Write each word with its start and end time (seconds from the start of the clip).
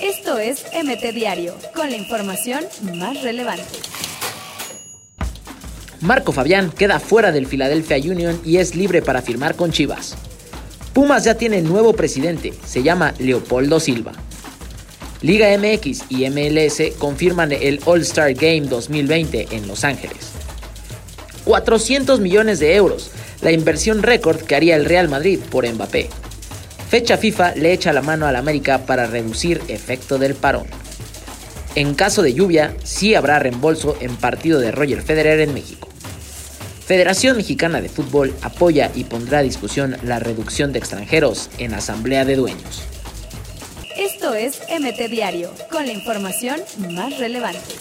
Esto 0.00 0.38
es 0.38 0.64
MT 0.72 1.14
Diario, 1.14 1.54
con 1.74 1.90
la 1.90 1.96
información 1.96 2.64
más 2.94 3.22
relevante. 3.22 3.64
Marco 6.00 6.32
Fabián 6.32 6.70
queda 6.70 7.00
fuera 7.00 7.32
del 7.32 7.46
Philadelphia 7.46 7.96
Union 7.96 8.40
y 8.44 8.58
es 8.58 8.74
libre 8.74 9.02
para 9.02 9.22
firmar 9.22 9.56
con 9.56 9.72
Chivas. 9.72 10.14
Pumas 10.92 11.24
ya 11.24 11.36
tiene 11.36 11.62
nuevo 11.62 11.94
presidente, 11.94 12.52
se 12.64 12.82
llama 12.82 13.14
Leopoldo 13.18 13.80
Silva. 13.80 14.12
Liga 15.22 15.48
MX 15.58 16.04
y 16.10 16.28
MLS 16.28 16.96
confirman 16.98 17.52
el 17.52 17.80
All-Star 17.84 18.34
Game 18.34 18.62
2020 18.62 19.48
en 19.50 19.66
Los 19.66 19.84
Ángeles. 19.84 20.32
400 21.44 22.20
millones 22.20 22.58
de 22.60 22.76
euros, 22.76 23.10
la 23.40 23.50
inversión 23.50 24.02
récord 24.02 24.40
que 24.40 24.54
haría 24.54 24.76
el 24.76 24.84
Real 24.84 25.08
Madrid 25.08 25.38
por 25.50 25.66
Mbappé. 25.66 26.10
Fecha 26.88 27.16
FIFA 27.16 27.56
le 27.56 27.72
echa 27.72 27.92
la 27.92 28.00
mano 28.00 28.26
al 28.26 28.36
América 28.36 28.86
para 28.86 29.06
reducir 29.06 29.60
efecto 29.68 30.18
del 30.18 30.34
parón. 30.34 30.66
En 31.74 31.94
caso 31.94 32.22
de 32.22 32.32
lluvia, 32.32 32.76
sí 32.84 33.14
habrá 33.14 33.38
reembolso 33.38 33.96
en 34.00 34.16
partido 34.16 34.60
de 34.60 34.70
Roger 34.70 35.02
Federer 35.02 35.40
en 35.40 35.52
México. 35.52 35.88
Federación 36.86 37.36
Mexicana 37.36 37.80
de 37.80 37.88
Fútbol 37.88 38.32
apoya 38.42 38.92
y 38.94 39.04
pondrá 39.04 39.40
a 39.40 39.42
discusión 39.42 39.96
la 40.04 40.20
reducción 40.20 40.72
de 40.72 40.78
extranjeros 40.78 41.50
en 41.58 41.74
Asamblea 41.74 42.24
de 42.24 42.36
Dueños. 42.36 42.84
Esto 43.98 44.34
es 44.34 44.60
MT 44.70 45.10
Diario, 45.10 45.50
con 45.70 45.86
la 45.86 45.92
información 45.92 46.60
más 46.90 47.18
relevante. 47.18 47.74